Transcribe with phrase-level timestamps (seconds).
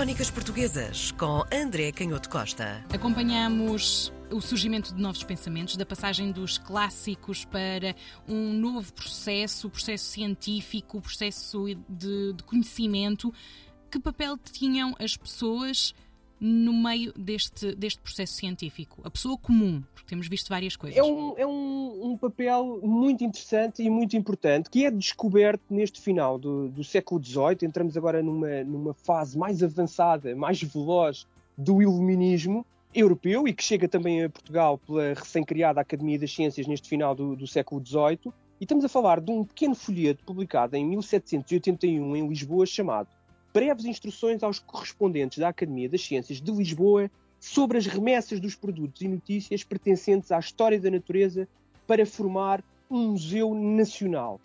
[0.00, 2.82] Crónicas Portuguesas com André Canhoto Costa.
[2.90, 7.94] Acompanhamos o surgimento de novos pensamentos, da passagem dos clássicos para
[8.26, 13.30] um novo processo, o processo científico, o processo de, de conhecimento.
[13.90, 15.94] Que papel tinham as pessoas
[16.40, 19.02] no meio deste, deste processo científico?
[19.04, 20.96] A pessoa comum, porque temos visto várias coisas.
[20.96, 26.00] É um, é um, um papel muito interessante e muito importante que é descoberto neste
[26.00, 27.58] final do, do século XVIII.
[27.62, 33.86] Entramos agora numa, numa fase mais avançada, mais veloz do iluminismo europeu e que chega
[33.86, 38.32] também a Portugal pela recém-criada Academia das Ciências neste final do, do século XVIII.
[38.60, 43.08] E estamos a falar de um pequeno folheto publicado em 1781 em Lisboa chamado
[43.52, 49.00] breves instruções aos correspondentes da Academia das Ciências de Lisboa sobre as remessas dos produtos
[49.02, 51.48] e notícias pertencentes à história da natureza
[51.90, 54.40] para formar um museu nacional.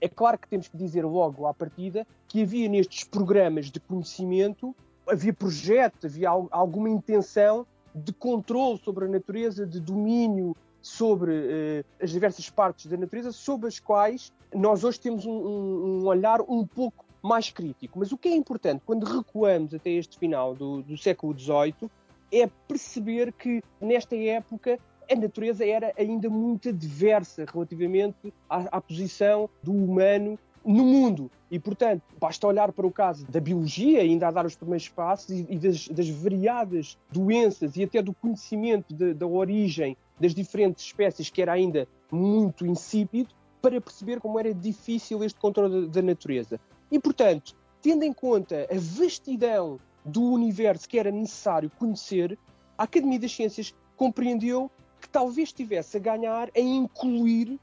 [0.00, 4.72] É claro que temos que dizer logo à partida que havia nestes programas de conhecimento,
[5.04, 12.10] havia projeto, havia alguma intenção de controle sobre a natureza, de domínio sobre uh, as
[12.10, 16.64] diversas partes da natureza, sobre as quais nós hoje temos um, um, um olhar um
[16.64, 17.98] pouco mais crítico.
[17.98, 21.90] Mas o que é importante quando recuamos até este final do, do século XVIII
[22.30, 24.78] é perceber que nesta época
[25.10, 31.30] a natureza era ainda muito adversa relativamente à, à, posição do humano no mundo.
[31.50, 35.30] E, portanto, basta olhar para o caso da biologia, ainda a dar os primeiros passos,
[35.30, 40.84] e, e das, das, variadas doenças e até do conhecimento de, da origem das diferentes
[40.84, 43.30] espécies, que era ainda muito insípido,
[43.62, 46.60] para perceber como era difícil este controle da, natureza.
[46.90, 52.38] E, portanto, tendo em conta a vastidão do universo que era necessário conhecer,
[52.78, 54.70] a Academia das Ciências compreendeu
[55.06, 57.58] que talvez estivesse a ganhar em incluir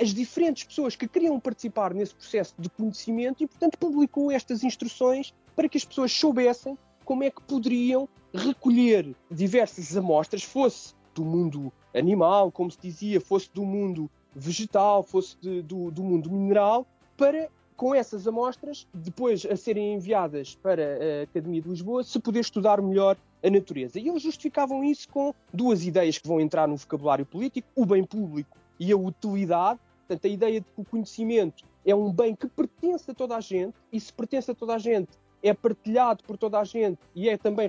[0.00, 5.32] as diferentes pessoas que queriam participar nesse processo de conhecimento e, portanto, publicou estas instruções
[5.54, 11.72] para que as pessoas soubessem como é que poderiam recolher diversas amostras, fosse do mundo
[11.94, 16.86] animal, como se dizia, fosse do mundo vegetal, fosse de, do, do mundo mineral,
[17.16, 17.48] para
[17.80, 22.82] com essas amostras, depois a serem enviadas para a Academia de Lisboa, se poder estudar
[22.82, 23.98] melhor a natureza.
[23.98, 28.04] E eles justificavam isso com duas ideias que vão entrar no vocabulário político: o bem
[28.04, 29.80] público e a utilidade.
[30.06, 33.40] Portanto, a ideia de que o conhecimento é um bem que pertence a toda a
[33.40, 35.08] gente, e se pertence a toda a gente,
[35.42, 37.66] é partilhado por toda a gente e é também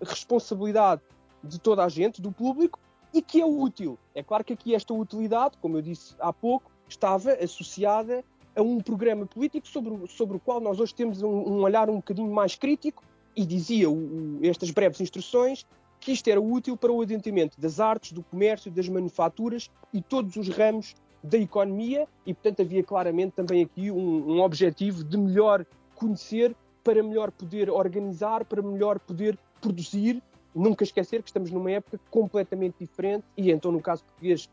[0.00, 1.02] responsabilidade
[1.42, 2.78] de toda a gente, do público,
[3.12, 3.98] e que é útil.
[4.14, 8.24] É claro que aqui esta utilidade, como eu disse há pouco, estava associada
[8.58, 11.96] a um programa político sobre, sobre o qual nós hoje temos um, um olhar um
[11.96, 13.04] bocadinho mais crítico
[13.36, 15.64] e dizia o, o, estas breves instruções
[16.00, 20.34] que isto era útil para o adiantamento das artes, do comércio, das manufaturas e todos
[20.34, 25.64] os ramos da economia e, portanto, havia claramente também aqui um, um objetivo de melhor
[25.94, 30.20] conhecer para melhor poder organizar, para melhor poder produzir.
[30.54, 34.48] Nunca esquecer que estamos numa época completamente diferente e, então, no caso português,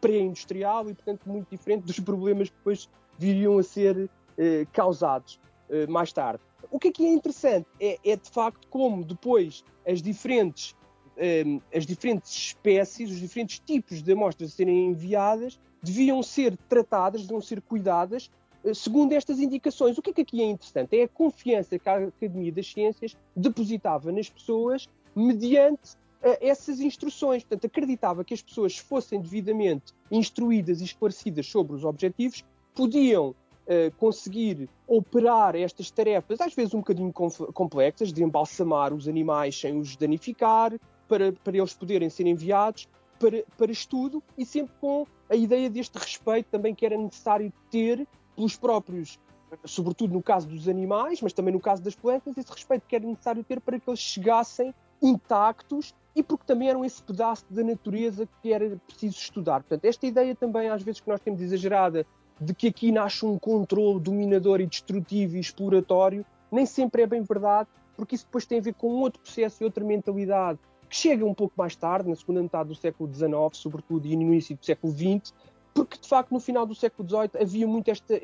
[0.00, 2.88] pré-industrial e, portanto, muito diferente dos problemas que depois
[3.20, 4.08] viriam a ser
[4.38, 5.38] eh, causados
[5.68, 6.42] eh, mais tarde.
[6.70, 10.74] O que aqui é interessante é, é de facto como depois as diferentes,
[11.18, 17.22] eh, as diferentes espécies, os diferentes tipos de amostras a serem enviadas deviam ser tratadas,
[17.22, 18.30] deviam ser cuidadas
[18.74, 19.96] segundo estas indicações.
[19.98, 20.98] O que é que aqui é interessante?
[20.98, 27.42] É a confiança que a Academia das Ciências depositava nas pessoas mediante uh, essas instruções.
[27.42, 32.44] Portanto, acreditava que as pessoas fossem devidamente instruídas e esclarecidas sobre os objetivos
[32.80, 39.60] podiam uh, conseguir operar estas tarefas, às vezes um bocadinho complexas, de embalsamar os animais
[39.60, 40.72] sem os danificar,
[41.06, 42.88] para, para eles poderem ser enviados
[43.18, 48.08] para, para estudo e sempre com a ideia deste respeito também que era necessário ter
[48.34, 49.18] pelos próprios,
[49.66, 53.04] sobretudo no caso dos animais, mas também no caso das plantas, esse respeito que era
[53.04, 58.26] necessário ter para que eles chegassem intactos e porque também eram esse pedaço da natureza
[58.40, 59.60] que era preciso estudar.
[59.60, 62.06] Portanto, esta ideia também, às vezes, que nós temos exagerada
[62.40, 67.22] de que aqui nasce um controle dominador e destrutivo e exploratório, nem sempre é bem
[67.22, 70.58] verdade, porque isso depois tem a ver com outro processo e outra mentalidade
[70.88, 74.22] que chega um pouco mais tarde, na segunda metade do século XIX, sobretudo, e no
[74.22, 75.32] início do século XX,
[75.72, 78.20] porque de facto no final do século XVIII havia muito este,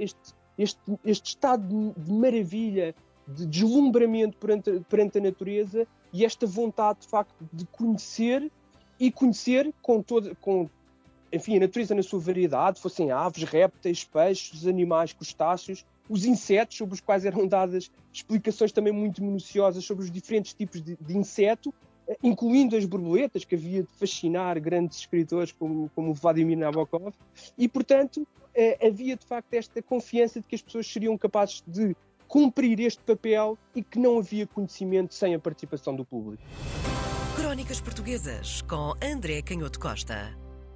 [0.58, 2.92] este, este, estado de, de, maravilha,
[3.28, 8.50] de deslumbramento perante, perante a natureza e esta vontade de facto de conhecer
[8.98, 10.68] e conhecer com, todo, com
[11.36, 16.94] enfim, a natureza na sua variedade, fossem aves, répteis, peixes, animais, crustáceos, os insetos, sobre
[16.94, 21.74] os quais eram dadas explicações também muito minuciosas sobre os diferentes tipos de, de inseto,
[22.08, 27.12] eh, incluindo as borboletas, que havia de fascinar grandes escritores como, como Vladimir Nabokov,
[27.58, 31.94] e, portanto, eh, havia de facto esta confiança de que as pessoas seriam capazes de
[32.28, 36.42] cumprir este papel e que não havia conhecimento sem a participação do público.
[37.36, 40.45] Crónicas Portuguesas com André Canhoto Costa.